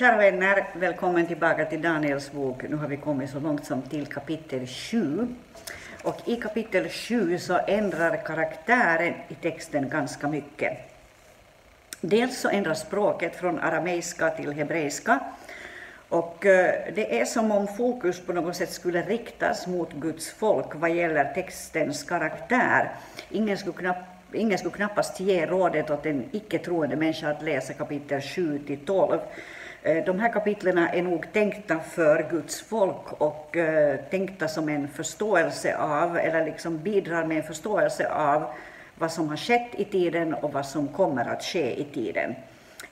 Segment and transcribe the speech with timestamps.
[0.00, 2.62] Kära vänner, välkommen tillbaka till Daniels bok.
[2.68, 5.26] Nu har vi kommit så långt som till kapitel 7.
[6.02, 10.78] Och i kapitel 7 så ändrar karaktären i texten ganska mycket.
[12.00, 15.20] Dels så ändras språket från arameiska till hebreiska.
[16.08, 20.74] Och eh, det är som om fokus på något sätt skulle riktas mot Guds folk
[20.74, 22.90] vad gäller textens karaktär.
[23.30, 23.96] Ingen skulle, knapp,
[24.32, 29.18] ingen skulle knappast ge rådet åt en icke-troende människa att läsa kapitel 7 till 12
[29.82, 34.88] Eh, de här kapitlen är nog tänkta för Guds folk och eh, tänkta som en
[34.88, 38.46] förståelse av, eller liksom bidrar med en förståelse av
[38.94, 42.34] vad som har skett i tiden och vad som kommer att ske i tiden.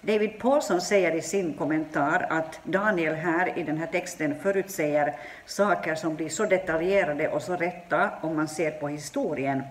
[0.00, 5.14] David Paulson säger i sin kommentar att Daniel här i den här texten förutsäger
[5.46, 9.62] saker som blir så detaljerade och så rätta om man ser på historien,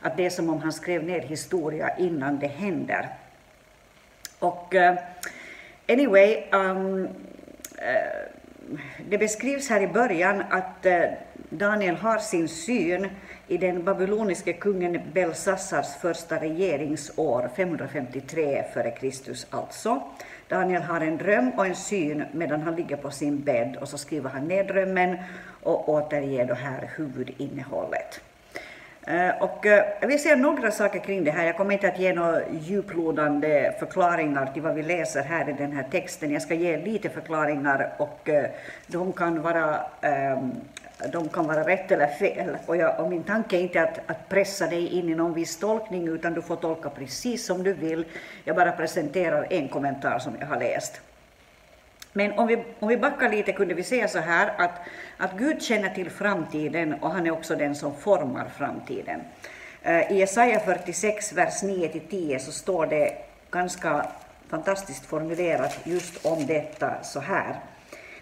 [0.00, 3.08] att det är som om han skrev ner historia innan det händer.
[4.38, 4.98] Och eh,
[5.88, 7.08] Anyway, um,
[7.78, 8.28] eh,
[9.08, 11.02] det beskrivs här i början att eh,
[11.50, 13.08] Daniel har sin syn
[13.48, 19.34] i den babyloniske kungen Belsassars första regeringsår, 553 f.Kr.
[19.50, 20.02] alltså.
[20.48, 23.98] Daniel har en dröm och en syn medan han ligger på sin bädd och så
[23.98, 25.16] skriver han ner drömmen
[25.62, 28.20] och återger det här huvudinnehållet.
[29.06, 31.46] Eh, och eh, jag vill säga några saker kring det här.
[31.46, 35.72] Jag kommer inte att ge några djuplodande förklaringar till vad vi läser här i den
[35.72, 36.30] här texten.
[36.30, 38.50] Jag ska ge lite förklaringar och eh,
[38.86, 40.52] de kan vara, ehm,
[41.12, 42.56] de kan vara rätt eller fel.
[42.66, 45.58] Och, jag, och min tanke är inte att, att pressa dig in i någon viss
[45.58, 48.04] tolkning utan du får tolka precis som du vill.
[48.44, 51.00] Jag bara presenterar en kommentar som jag har läst.
[52.16, 54.80] Men om vi, om vi backar lite kunde vi säga så här att,
[55.16, 59.20] att Gud känner till framtiden och han är också den som formar framtiden.
[59.82, 63.16] Eh, I Jesaja 46, vers 9-10 så står det
[63.50, 64.06] ganska
[64.48, 67.56] fantastiskt formulerat just om detta så här.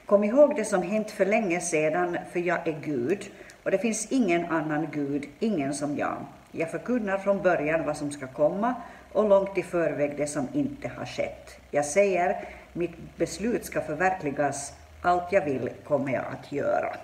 [0.06, 3.30] Kom ihåg det som hänt för länge sedan, för jag är Gud
[3.62, 6.16] och det finns ingen annan Gud, ingen som jag.
[6.52, 8.74] Jag förkunnar från början vad som ska komma
[9.12, 11.60] och långt i förväg det som inte har skett.
[11.70, 14.72] Jag säger, mitt beslut ska förverkligas,
[15.02, 16.96] allt jag vill kommer jag att göra.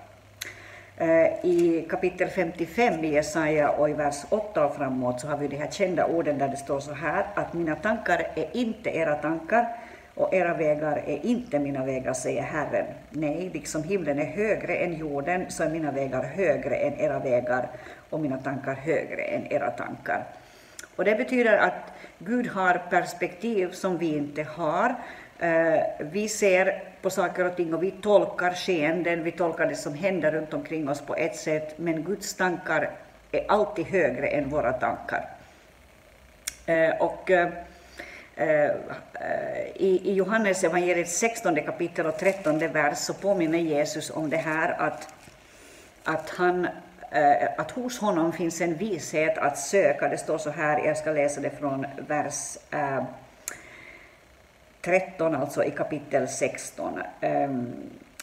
[0.97, 5.47] Eh, I kapitel 55 i Jesaja och i vers 8 och framåt så har vi
[5.47, 9.15] de här kända orden där det står så här att mina tankar är inte era
[9.15, 9.67] tankar
[10.15, 12.85] och era vägar är inte mina vägar, säger Herren.
[13.09, 17.67] Nej, liksom himlen är högre än jorden så är mina vägar högre än era vägar
[18.09, 20.23] och mina tankar högre än era tankar.
[20.95, 24.95] Och det betyder att Gud har perspektiv som vi inte har.
[25.39, 29.93] Eh, vi ser på saker och ting och vi tolkar skeenden, vi tolkar det som
[29.93, 32.91] händer runt omkring oss på ett sätt, men Guds tankar
[33.31, 35.29] är alltid högre än våra tankar.
[36.65, 37.49] Eh, och eh,
[39.75, 45.13] i Johannes evangeliet 16 kapitel och 13 vers så påminner Jesus om det här att,
[46.03, 46.67] att, han,
[47.57, 50.09] att hos honom finns en vishet att söka.
[50.09, 52.57] Det står så här, jag ska läsa det från vers
[54.81, 56.99] 13, alltså i kapitel 16.
[57.21, 57.73] Ehm,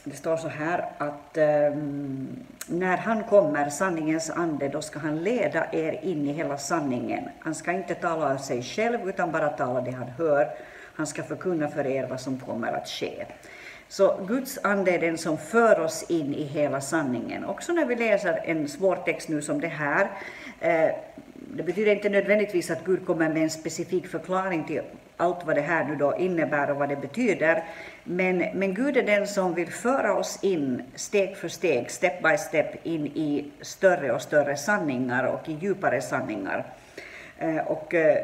[0.05, 2.29] det står så här att ehm,
[2.67, 7.29] när han kommer, sanningens ande, då ska han leda er in i hela sanningen.
[7.41, 10.49] Han ska inte tala av sig själv, utan bara tala det han hör.
[10.95, 13.27] Han ska förkunna för er vad som kommer att ske.
[13.89, 17.45] Så Guds ande är den som för oss in i hela sanningen.
[17.45, 20.11] Också när vi läser en svår text nu som det här,
[20.61, 20.91] eh,
[21.35, 24.83] det betyder inte nödvändigtvis att Gud kommer med en specifik förklaring till
[25.17, 27.65] allt vad det här nu då innebär och vad det betyder.
[28.05, 32.39] Men, men Gud är den som vill föra oss in steg för steg, step by
[32.39, 36.67] step, in i större och större sanningar och i djupare sanningar.
[37.39, 38.19] Eh, och eh,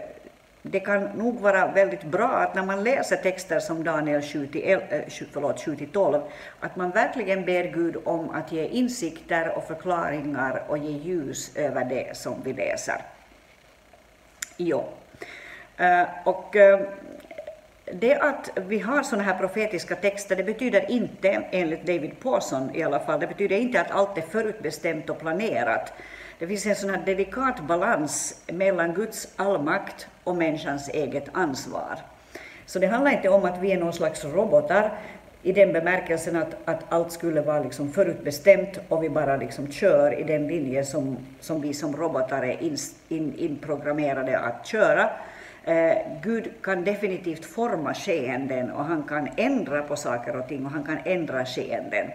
[0.62, 6.22] det kan nog vara väldigt bra att när man läser texter som Daniel 7-12, eh,
[6.60, 11.84] att man verkligen ber Gud om att ge insikter och förklaringar och ge ljus över
[11.84, 13.02] det som vi läser.
[14.56, 14.84] Jo.
[15.76, 16.80] Eh, och eh,
[17.92, 22.82] det att vi har sådana här profetiska texter, det betyder inte, enligt David Pawson i
[22.82, 25.92] alla fall, det betyder inte att allt är förutbestämt och planerat.
[26.38, 31.98] Det finns en sån här delikat balans mellan Guds allmakt och människans eget ansvar.
[32.66, 34.92] Så det handlar inte om att vi är någon slags robotar
[35.42, 40.20] i den bemärkelsen att, att allt skulle vara liksom förutbestämt och vi bara liksom kör
[40.20, 42.76] i den linje som, som vi som robotar är in,
[43.08, 45.10] in, inprogrammerade att köra.
[45.64, 50.72] Eh, Gud kan definitivt forma skeenden och han kan ändra på saker och ting och
[50.72, 52.10] han kan ändra skeenden.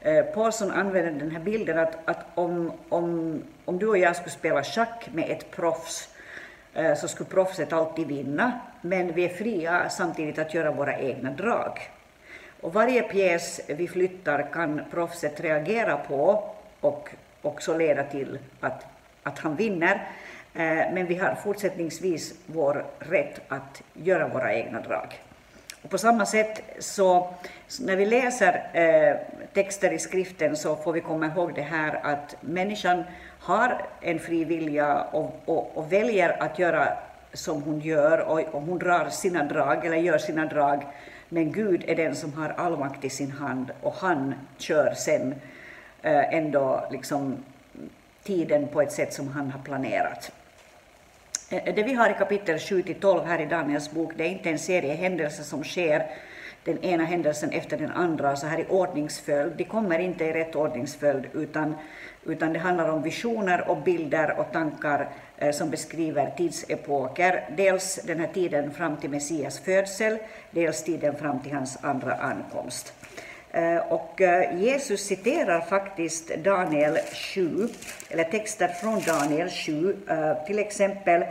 [0.00, 4.30] Eh, Paulson använder den här bilden att, att om, om, om du och jag skulle
[4.30, 6.08] spela schack med ett proffs
[6.74, 11.30] eh, så skulle proffset alltid vinna, men vi är fria samtidigt att göra våra egna
[11.30, 11.78] drag.
[12.60, 16.44] Och varje pjäs vi flyttar kan proffset reagera på
[16.80, 17.10] och
[17.42, 18.86] också leda till att,
[19.22, 20.08] att han vinner.
[20.54, 25.20] Eh, men vi har fortsättningsvis vår rätt att göra våra egna drag.
[25.82, 27.34] Och på samma sätt så
[27.80, 29.16] när vi läser eh,
[29.52, 33.04] texter i skriften så får vi komma ihåg det här att människan
[33.40, 36.98] har en fri vilja och, och, och väljer att göra
[37.32, 40.84] som hon gör och, och, hon drar sina drag eller gör sina drag.
[41.28, 45.34] Men Gud är den som har all makt i sin hand och han kör sen
[46.02, 47.36] eh, ändå liksom
[48.22, 50.32] tiden på ett sätt som han har planerat.
[51.54, 54.58] Eh, det vi har i kapitel 7-12 här i Daniels bok, det är inte en
[54.58, 56.06] serie händelser som sker
[56.64, 59.52] den ena händelsen efter den andra, så här i ordningsföljd.
[59.56, 61.74] De kommer inte i rätt ordningsföljd, utan,
[62.26, 67.50] utan det handlar om visioner och bilder och tankar eh, som beskriver tidsepoker.
[67.56, 70.18] Dels den här tiden fram till Messias födsel,
[70.50, 72.92] dels tiden fram till hans andra ankomst.
[73.54, 76.98] Eh, och eh, Jesus citerar faktiskt Daniel
[77.34, 77.68] 7,
[78.10, 81.24] eller texter från Daniel 7, eh, till exempel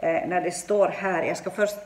[0.00, 1.76] när det står här, jag ska först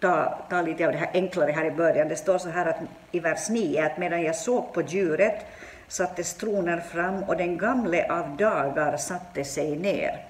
[0.00, 2.76] ta, ta lite av det här enklare här i början, det står så här att,
[3.12, 5.46] i vers 9 att medan jag såg på djuret
[5.88, 10.24] sattes tronen fram och den gamle av dagar satte sig ner.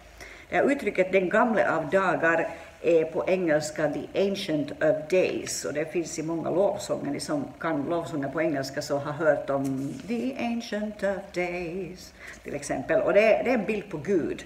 [0.49, 2.49] Det här uttrycket den gamle av dagar
[2.82, 7.11] är på engelska The Ancient of Days och det finns i många lovsånger.
[7.11, 12.55] Ni som kan lovsånger på engelska så har hört om The Ancient of Days till
[12.55, 13.03] exempel.
[13.03, 14.44] Och det är, det är en bild på Gud.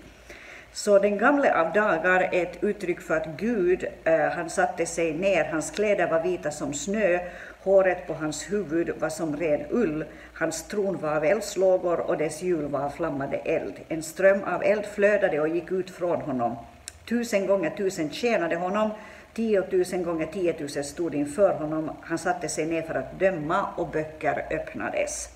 [0.73, 5.15] Så den gamle av dagar är ett uttryck för att Gud, eh, han satte sig
[5.15, 7.19] ner, hans kläder var vita som snö,
[7.63, 10.05] håret på hans huvud var som ren ull,
[10.35, 13.75] hans tron var av eldslågor och dess hjul var av flammande eld.
[13.89, 16.57] En ström av eld flödade och gick ut från honom.
[17.09, 18.91] Tusen gånger tusen tjänade honom,
[19.35, 21.91] tiotusen gånger tiotusen stod inför honom.
[22.01, 25.29] Han satte sig ner för att döma och böcker öppnades.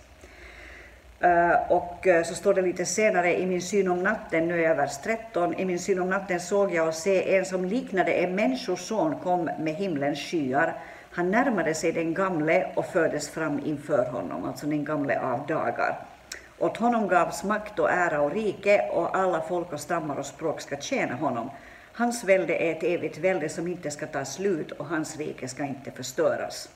[1.24, 4.68] Uh, och uh, så står det lite senare, i min syn om natten, nu är
[4.68, 8.12] jag vers 13, i min syn om natten såg jag och se en som liknade
[8.12, 10.74] en människoson kom med himlens skyar.
[11.10, 15.98] Han närmade sig den gamle och fördes fram inför honom, alltså den gamle av dagar.
[16.58, 20.60] Åt honom gavs makt och ära och rike och alla folk och stammar och språk
[20.60, 21.50] ska tjäna honom.
[21.92, 25.64] Hans välde är ett evigt välde som inte ska ta slut och hans rike ska
[25.64, 26.68] inte förstöras.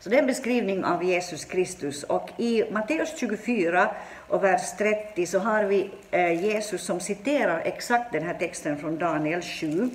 [0.00, 3.90] Så det är en beskrivning av Jesus Kristus och i Matteus 24
[4.28, 8.98] och vers 30 så har vi eh, Jesus som citerar exakt den här texten från
[8.98, 9.90] Daniel 7.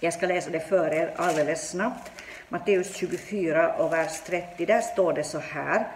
[0.00, 2.12] Jag ska läsa det för er alldeles snabbt.
[2.48, 5.86] Matteus 24 och vers 30, där står det så här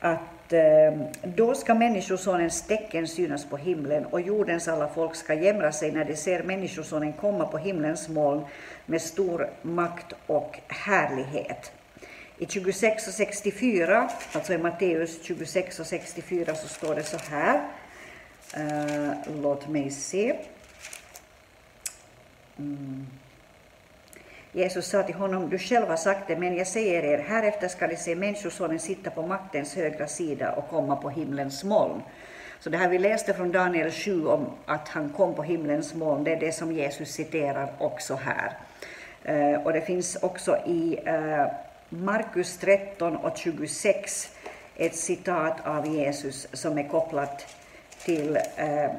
[0.00, 0.20] att
[0.52, 5.92] Eh, då ska Människosonens tecken synas på himlen och jordens alla folk ska jämra sig
[5.92, 8.44] när de ser Människosonen komma på himlens moln
[8.86, 11.72] med stor makt och härlighet.
[12.38, 17.68] I 26 och 64, alltså i Matteus 26 och 64 så står det så här.
[18.56, 19.12] Uh,
[19.42, 20.36] låt mig se.
[22.58, 23.06] Mm.
[24.54, 27.86] Jesus sa till honom, du själv har sagt det, men jag säger er, härefter ska
[27.86, 32.02] ni se Människosonen sitta på maktens högra sida och komma på himlens moln.
[32.60, 36.24] Så det här vi läste från Daniel 7 om att han kom på himlens moln,
[36.24, 38.52] det är det som Jesus citerar också här.
[39.24, 41.46] Eh, och det finns också i eh,
[41.88, 44.36] Markus 13 och 26
[44.76, 47.56] ett citat av Jesus som är kopplat
[48.04, 48.90] till eh,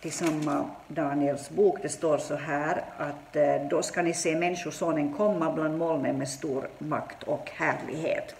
[0.00, 1.78] till samma Daniels bok.
[1.82, 6.28] Det står så här att eh, då ska ni se Människosonen komma bland molnen med
[6.28, 8.34] stor makt och härlighet.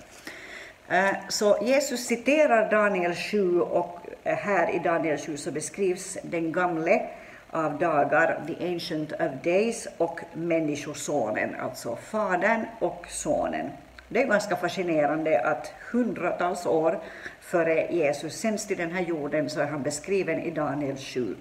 [0.89, 6.53] Eh, så Jesus citerar Daniel 7 och eh, här i Daniel 7 så beskrivs den
[6.53, 7.07] gamle
[7.51, 13.71] av dagar, the ancient of days, och Människosonen, alltså Fadern och Sonen.
[14.09, 17.01] Det är ganska fascinerande att hundratals år
[17.41, 21.37] före Jesus sänds till den här jorden så är han beskriven i Daniel 7.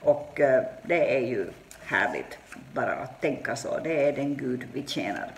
[0.00, 1.46] Och eh, det är ju
[1.84, 2.38] härligt
[2.72, 3.78] bara att tänka så.
[3.84, 5.30] Det är den Gud vi tjänar.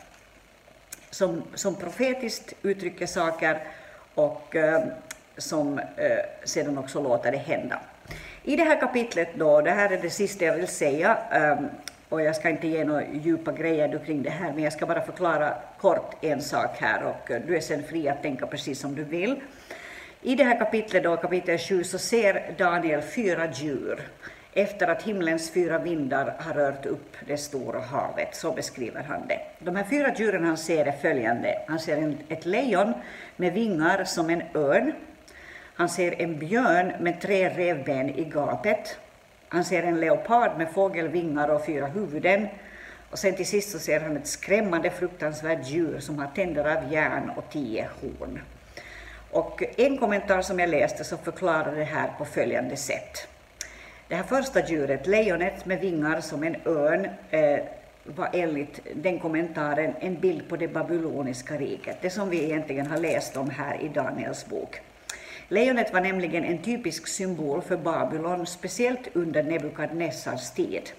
[1.10, 3.58] Som, som profetiskt uttrycker saker
[4.14, 4.84] och eh,
[5.36, 7.80] som eh, sedan också låter det hända.
[8.42, 11.18] I det här kapitlet då, det här är det sista jag vill säga,
[12.08, 15.00] och jag ska inte ge några djupa grejer kring det här, men jag ska bara
[15.00, 18.94] förklara kort en sak här och eh, du är sen fri att tänka precis som
[18.94, 19.40] du vill.
[20.22, 24.00] I det här kapitlet, då, kapitel 7, så ser Daniel fyra djur
[24.52, 28.34] efter att himlens fyra vindar har rört upp det stora havet.
[28.34, 29.40] Så beskriver han det.
[29.58, 31.58] De här fyra djuren han ser är följande.
[31.68, 32.92] Han ser en, ett lejon
[33.36, 34.92] med vingar som en örn.
[35.74, 38.98] Han ser en björn med tre revben i gapet.
[39.48, 42.48] Han ser en leopard med fågelvingar och fyra huvuden.
[43.10, 46.92] Och sen till sist så ser han ett skrämmande fruktansvärt djur som har tänder av
[46.92, 48.40] järn och tio horn.
[49.30, 53.28] Och en kommentar som jag läste så förklarar det här på följande sätt.
[54.08, 57.60] Det här första djuret, lejonet med vingar som en örn, eh,
[58.04, 62.98] var enligt den kommentaren en bild på det babyloniska riket, det som vi egentligen har
[62.98, 64.80] läst om här i Daniels bok.
[65.48, 70.90] Lejonet var nämligen en typisk symbol för Babylon, speciellt under Nebukadnessars tid.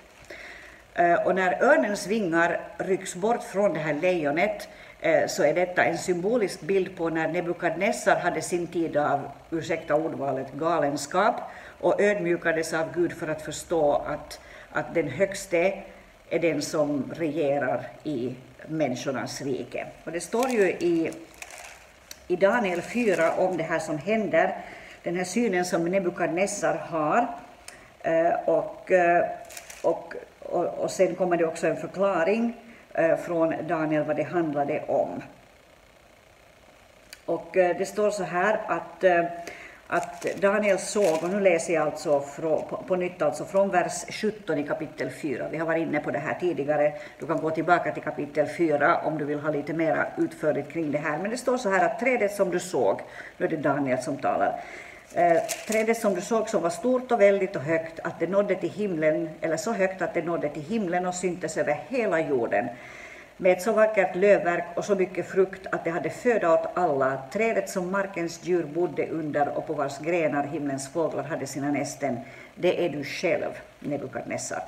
[0.93, 4.67] Eh, och när örnens vingar rycks bort från det här lejonet
[4.99, 9.95] eh, så är detta en symbolisk bild på när Nebukadnessar hade sin tid av, ursäkta
[9.95, 11.35] ordvalet, galenskap
[11.79, 14.39] och ödmjukades av Gud för att förstå att,
[14.71, 15.83] att den högste
[16.29, 18.35] är den som regerar i
[18.67, 19.87] människornas rike.
[20.03, 21.11] Och det står ju i,
[22.27, 24.55] i Daniel 4 om det här som händer,
[25.03, 27.27] den här synen som Nebukadnessar har.
[28.03, 29.25] Eh, och, eh,
[29.81, 30.13] och
[30.49, 32.53] och, och sen kommer det också en förklaring
[32.93, 35.21] eh, från Daniel vad det handlade om.
[37.25, 39.03] Och det står så här att,
[39.87, 44.05] att Daniel såg, och nu läser jag alltså från, på, på nytt alltså från vers
[44.09, 45.47] 17 i kapitel 4.
[45.51, 46.93] Vi har varit inne på det här tidigare.
[47.19, 50.91] Du kan gå tillbaka till kapitel 4 om du vill ha lite mer utförligt kring
[50.91, 51.17] det här.
[51.17, 53.01] Men det står så här att trädet som du såg,
[53.37, 54.61] nu är det Daniel som talar,
[55.13, 58.55] Eh, trädet som du såg som var stort och väldigt och högt, att det nådde
[58.55, 62.67] till himlen, eller så högt att det nådde till himlen och syntes över hela jorden,
[63.37, 67.21] med ett så vackert lövverk och så mycket frukt att det hade föda åt alla,
[67.31, 72.19] trädet som markens djur bodde under och på vars grenar himlens fåglar hade sina nästen,
[72.55, 74.63] det är du själv, Nebukadnessar,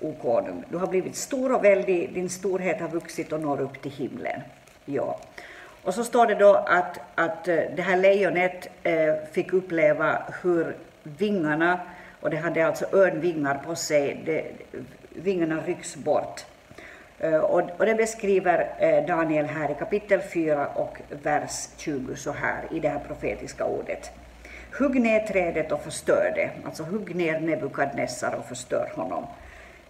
[0.00, 0.64] o konung.
[0.68, 4.40] Du har blivit stor och väldig, din storhet har vuxit och når upp till himlen.
[4.84, 5.18] Ja.
[5.82, 10.76] Och så står det då att, att eh, det här lejonet eh, fick uppleva hur
[11.02, 11.80] vingarna,
[12.20, 14.44] och det hade alltså örnvingar på sig, det,
[15.08, 16.44] vingarna rycks bort.
[17.20, 22.32] Eh, och, och det beskriver eh, Daniel här i kapitel 4 och vers 20 så
[22.32, 24.10] här i det här profetiska ordet.
[24.78, 29.26] Hugg ner trädet och förstör det, alltså hugg ner Nebukadnessar och förstör honom.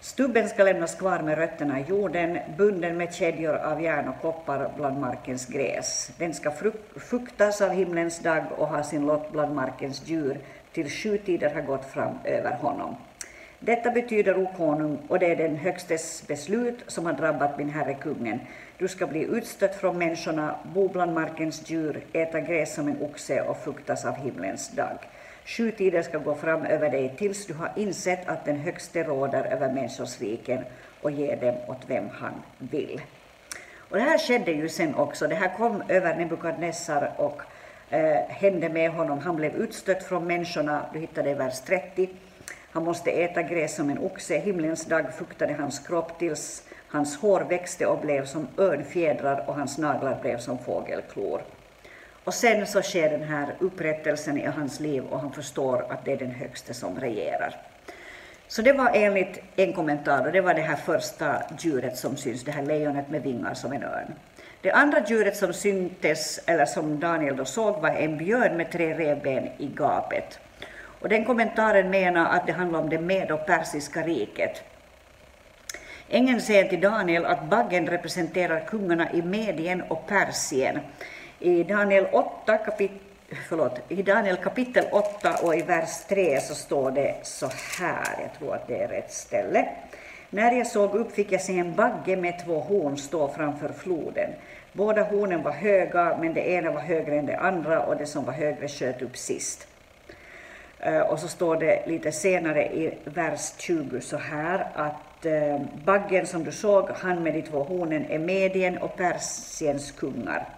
[0.00, 4.70] Stubben ska lämnas kvar med rötterna i jorden, bunden med kedjor av järn och koppar
[4.76, 6.10] bland markens gräs.
[6.18, 6.52] Den ska
[6.96, 10.38] fuktas av himlens dag och ha sin lott bland markens djur
[10.72, 12.96] till sju tider har gått fram över honom.
[13.62, 17.94] Detta betyder, o konung, och det är den högstes beslut som har drabbat min herre
[17.94, 18.40] kungen.
[18.78, 23.40] Du ska bli utstött från människorna, bo bland markens djur, äta gräs som en oxe
[23.40, 24.98] och fuktas av himlens dag.
[25.44, 29.44] Sju tider ska gå fram över dig tills du har insett att den högste råder
[29.44, 30.64] över människors riken
[31.02, 33.00] och ger dem åt vem han vill.
[33.76, 35.28] Och det här skedde ju sen också.
[35.28, 37.42] Det här kom över Nebukadnessar och
[37.90, 39.18] eh, hände med honom.
[39.18, 40.86] Han blev utstött från människorna.
[40.92, 42.08] Du hittar det i vers 30.
[42.70, 44.38] Han måste äta gräs som en oxe.
[44.38, 49.78] Himlens dag fuktade hans kropp tills hans hår växte och blev som örnfjädrar och hans
[49.78, 51.40] naglar blev som fågelklor.
[52.24, 56.12] Och sen så sker den här upprättelsen i hans liv och han förstår att det
[56.12, 57.56] är den högste som regerar.
[58.48, 62.44] Så det var enligt en kommentar, och det var det här första djuret som syns,
[62.44, 64.14] det här lejonet med vingar som en örn.
[64.62, 68.94] Det andra djuret som syntes, eller som Daniel då såg, var en björn med tre
[68.94, 70.38] revben i gapet.
[71.00, 74.62] Och den kommentaren menar att det handlar om det Medo-persiska riket.
[76.09, 80.80] Ängeln säger till Daniel att baggen representerar kungarna i Medien och Persien,
[81.38, 82.90] i Daniel, 8, kapit
[83.49, 88.38] förlåt, I Daniel kapitel 8 och i vers 3 så står det så här, jag
[88.38, 89.69] tror att det är rätt ställe.
[90.30, 94.30] När jag såg upp fick jag se en bagge med två horn stå framför floden.
[94.73, 98.25] Båda hornen var höga, men det ena var högre än det andra och det som
[98.25, 99.66] var högre sköt upp sist.
[100.82, 106.26] Eh, och så står det lite senare i vers 20 så här att eh, baggen
[106.26, 110.49] som du såg, han med de två hornen, är Medien och Persiens kungar.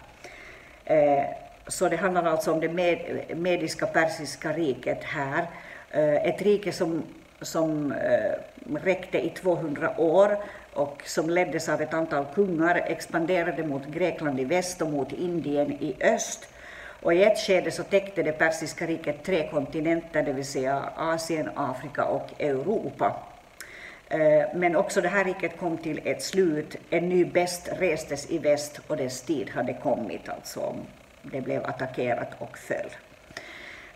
[0.85, 1.23] Eh,
[1.67, 5.47] så det handlar alltså om det med, mediska persiska riket här.
[6.23, 7.03] Ett rike som,
[7.41, 7.93] som
[8.83, 10.37] räckte i 200 år
[10.73, 15.71] och som leddes av ett antal kungar, expanderade mot Grekland i väst och mot Indien
[15.71, 16.47] i öst.
[17.03, 21.49] Och i ett skede så täckte det persiska riket tre kontinenter, det vill säga Asien,
[21.55, 23.15] Afrika och Europa.
[24.09, 24.19] Eh,
[24.55, 26.75] men också det här riket kom till ett slut.
[26.89, 30.75] En ny bäst restes i väst och dess tid hade kommit, alltså
[31.21, 32.89] det blev attackerat och föll.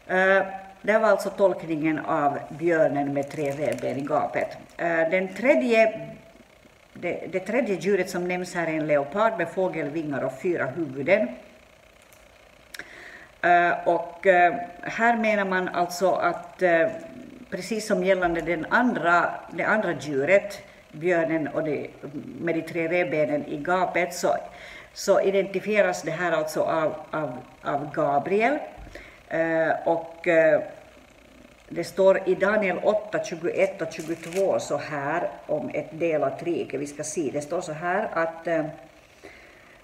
[0.07, 0.43] Eh,
[0.81, 4.57] det var alltså tolkningen av björnen med tre revben i gapet.
[4.77, 6.09] Eh, den tredje,
[6.93, 11.27] det, det tredje djuret som nämns här är en leopard med fågelvingar och fyra huvuden.
[13.41, 16.87] Eh, och eh, här menar man alltså att eh,
[17.49, 21.87] precis som gällande den andra, det andra djuret, björnen och det,
[22.39, 24.35] med de tre revbenen i gapet så,
[24.93, 28.57] så identifieras det här alltså av, av, av Gabriel.
[29.85, 30.27] Och
[31.69, 36.77] det står i Daniel 8, 21 och 22 så här om ett delat rike.
[36.77, 38.47] Vi ska se, det står så här att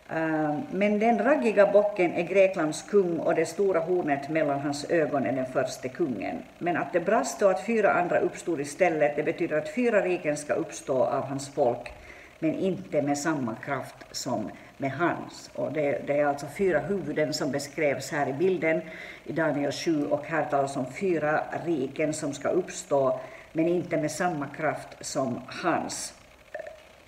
[0.09, 5.25] Ehm, men den raggiga bocken är Greklands kung och det stora hornet mellan hans ögon
[5.25, 6.37] är den första kungen.
[6.57, 10.37] Men att det brast och att fyra andra uppstod istället, det betyder att fyra riken
[10.37, 11.93] ska uppstå av hans folk,
[12.39, 15.49] men inte med samma kraft som med hans.
[15.55, 18.81] Och det, det, är alltså fyra huvuden som beskrevs här i bilden
[19.23, 23.19] i Daniel 7 och här talas om fyra riken som ska uppstå
[23.51, 26.13] men inte med samma kraft som hans.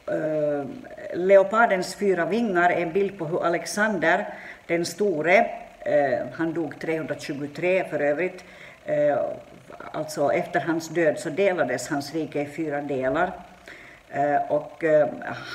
[0.08, 0.66] Eh,
[1.14, 4.34] leopardens fyra vingar är en bild på hur Alexander
[4.68, 5.38] den store,
[5.80, 8.44] eh, han dog 323 för övrigt,
[8.86, 9.18] eh,
[9.92, 13.32] alltså efter hans död så delades hans rike i fyra delar.
[14.50, 14.84] Och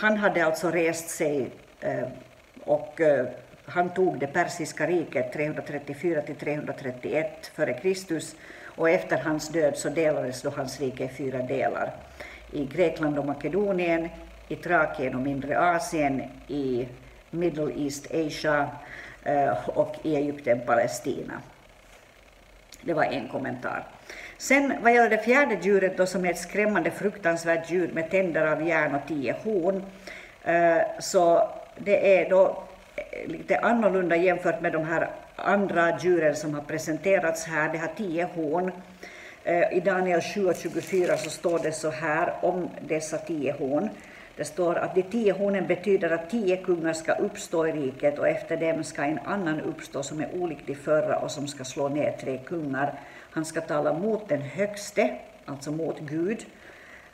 [0.00, 1.50] han hade alltså rest sig
[2.64, 3.00] och
[3.64, 9.88] han tog det persiska riket 334 till 331 före Kristus och efter hans död så
[9.88, 11.92] delades då hans rike i fyra delar.
[12.52, 14.09] I Grekland och Makedonien,
[14.50, 16.88] i Trakien och mindre Asien, i
[17.30, 18.69] Middle East Asia
[19.25, 21.35] eh, och i Egypten, Palestina.
[22.83, 23.87] Det var en kommentar.
[24.38, 28.47] Sen vad gäller det fjärde djuret då, som är ett skrämmande fruktansvärt djur med tänder
[28.47, 29.83] av järn och tio horn,
[30.45, 32.62] eh, så det är då
[32.97, 37.73] eh, lite annorlunda jämfört med de här andra djuren som har presenterats här.
[37.73, 38.73] Det har tio horn.
[39.45, 43.88] Eh, I Daniel 7 och 24 så står det så här om dessa tio horn.
[44.37, 48.28] Det står att de tio hornen betyder att tio kungar ska uppstå i riket och
[48.28, 51.88] efter dem ska en annan uppstå som är olik de förra och som ska slå
[51.88, 53.00] ner tre kungar.
[53.30, 56.46] Han ska tala mot den högste, alltså mot Gud.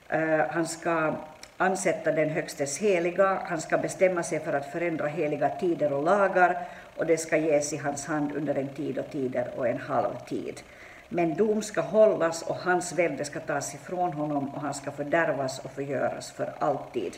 [0.09, 1.15] Eh, han ska
[1.57, 6.69] ansätta den högstes heliga, han ska bestämma sig för att förändra heliga tider och lagar
[6.97, 10.15] och det ska ges i hans hand under en tid och tider och en halv
[10.29, 10.61] tid.
[11.09, 15.59] Men dom ska hållas och hans välde ska tas ifrån honom och han ska fördärvas
[15.59, 17.17] och förgöras för alltid.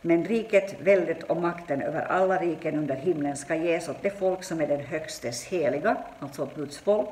[0.00, 4.44] Men riket, väldet och makten över alla riken under himlen ska ges åt det folk
[4.44, 7.08] som är den högstes heliga, alltså åt Guds folk.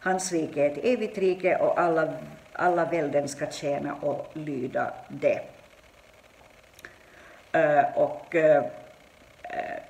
[0.00, 2.12] Hans rike är ett evigt rike och alla,
[2.52, 5.40] alla välden ska tjäna och lyda det.
[7.52, 8.64] Eh, och eh,
[9.42, 9.82] eh,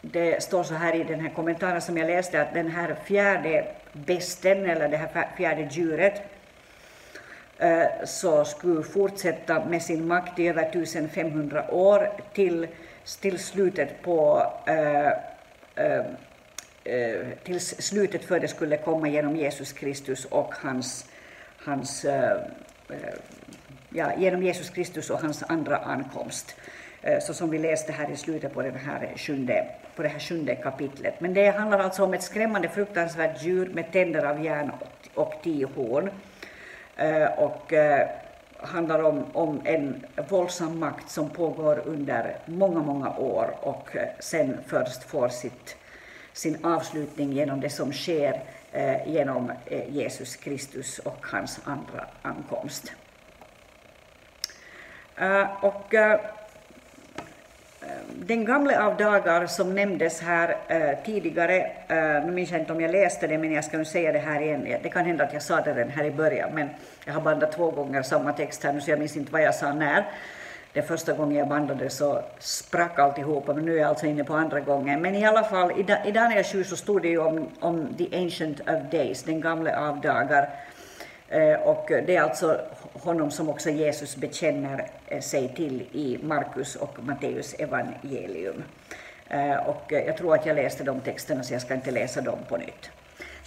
[0.00, 3.66] det står så här i den här kommentaren som jag läste att den här fjärde
[3.92, 6.22] besten, eller det här fjärde djuret,
[7.58, 12.66] eh, så skulle fortsätta med sin makt i över 1500 år till,
[13.20, 15.08] till slutet på eh,
[15.74, 16.04] eh,
[17.44, 21.04] till slutet för det skulle komma genom Jesus Kristus och hans,
[21.56, 22.06] hans
[23.88, 26.56] ja, genom Jesus Kristus och hans andra ankomst.
[27.02, 30.18] Eh, så som vi läste här i slutet på, den här sjunde, på det här
[30.18, 31.20] sjunde kapitlet.
[31.20, 34.70] Men det handlar alltså om ett skrämmande fruktansvärt djur med tänder av järn
[35.14, 36.10] och tio horn.
[36.96, 38.08] Eh, och eh,
[38.56, 45.02] handlar om, om en våldsam makt som pågår under många, många år och sen först
[45.02, 45.76] får sitt,
[46.32, 48.42] sin avslutning genom det som sker
[49.06, 49.52] genom
[49.88, 52.92] Jesus Kristus och hans andra ankomst.
[55.62, 55.94] Och
[57.82, 57.88] Eh,
[58.26, 61.56] den gamle av dagar som nämndes här eh, tidigare,
[61.88, 64.18] eh, nu minns jag inte om jag läste det, men jag ska nu säga det
[64.18, 64.76] här igen.
[64.82, 66.68] Det kan hända att jag sa det redan här i början, men
[67.04, 69.54] jag har bandat två gånger samma text här nu, så jag minns inte vad jag
[69.54, 70.04] sa när.
[70.72, 74.34] Den första gången jag bandade så sprack alltihopa, men nu är jag alltså inne på
[74.34, 75.02] andra gången.
[75.02, 75.72] Men i alla fall,
[76.04, 79.76] i Daniel 7 så stod det ju om, om the ancient of days, den gamle
[79.76, 80.50] av dagar.
[81.30, 82.60] Eh, och det är alltså
[82.92, 88.64] honom som också Jesus bekänner eh, sig till i Markus och Matteus evangelium.
[89.28, 92.38] Eh, och jag tror att jag läste de texterna så jag ska inte läsa dem
[92.48, 92.90] på nytt.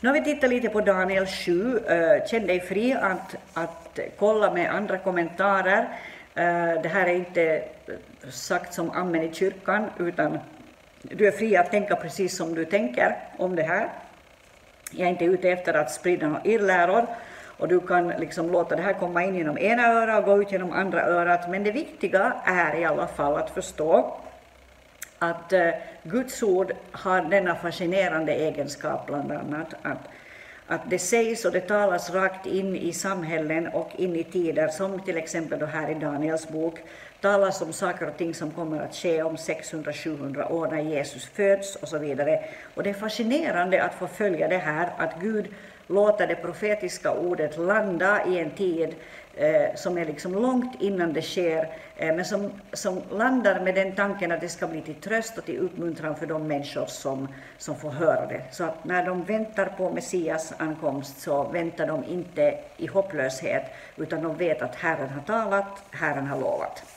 [0.01, 1.79] Nu har vi tittat lite på Daniel 7.
[2.27, 5.87] Känn dig fri att, att kolla med andra kommentarer.
[6.83, 7.63] Det här är inte
[8.29, 10.39] sagt som amen i kyrkan, utan
[11.01, 13.89] du är fri att tänka precis som du tänker om det här.
[14.91, 17.07] Jag är inte ute efter att sprida några irrläror,
[17.63, 20.51] och du kan liksom låta det här komma in genom ena örat och gå ut
[20.51, 21.49] genom andra örat.
[21.49, 24.17] Men det viktiga är i alla fall att förstå
[25.19, 25.69] att eh,
[26.03, 29.97] Guds ord har denna fascinerande egenskap bland annat att,
[30.67, 34.99] att det sägs och det talas rakt in i samhällen och in i tider som
[34.99, 36.79] till exempel då här i Daniels bok
[37.21, 41.75] talas om saker och ting som kommer att ske om 600-700 år när Jesus föds
[41.75, 42.39] och så vidare.
[42.75, 45.45] Och det är fascinerande att få följa det här att Gud
[45.87, 48.95] låta det profetiska ordet landa i en tid
[49.35, 53.95] eh, som är liksom långt innan det sker, eh, men som, som landar med den
[53.95, 57.75] tanken att det ska bli till tröst och till uppmuntran för de människor som, som
[57.75, 58.41] får höra det.
[58.51, 63.63] Så att när de väntar på Messias ankomst så väntar de inte i hopplöshet,
[63.97, 66.92] utan de vet att Herren har talat, Herren har lovat.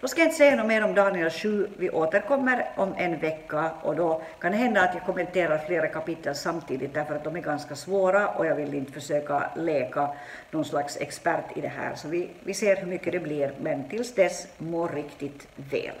[0.00, 1.68] Då ska jag inte säga något mer om Daniel 7.
[1.76, 6.34] Vi återkommer om en vecka och då kan det hända att jag kommenterar flera kapitel
[6.34, 10.10] samtidigt därför att de är ganska svåra och jag vill inte försöka leka
[10.50, 11.94] någon slags expert i det här.
[11.94, 15.94] Så vi, vi ser hur mycket det blir, men tills dess, må riktigt väl.